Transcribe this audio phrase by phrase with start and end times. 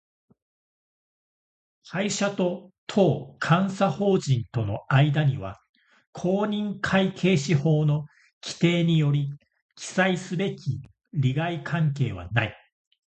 [1.91, 5.59] 会社と当監査法人との間には、
[6.11, 8.07] 公認会計士法の
[8.43, 9.29] 規定により
[9.75, 10.81] 記載すべき
[11.13, 12.57] 利害関係はない